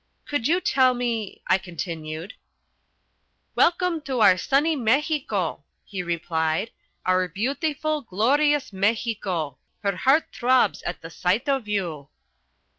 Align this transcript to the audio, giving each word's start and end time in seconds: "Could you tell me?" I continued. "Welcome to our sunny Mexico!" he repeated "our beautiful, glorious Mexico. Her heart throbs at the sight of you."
"Could 0.25 0.47
you 0.47 0.59
tell 0.59 0.95
me?" 0.95 1.37
I 1.47 1.59
continued. 1.59 2.33
"Welcome 3.53 4.01
to 4.09 4.19
our 4.19 4.35
sunny 4.35 4.75
Mexico!" 4.75 5.63
he 5.85 6.01
repeated 6.01 6.71
"our 7.05 7.27
beautiful, 7.27 8.01
glorious 8.01 8.73
Mexico. 8.73 9.59
Her 9.83 9.95
heart 9.97 10.29
throbs 10.33 10.81
at 10.87 11.01
the 11.03 11.11
sight 11.11 11.47
of 11.47 11.67
you." 11.67 12.09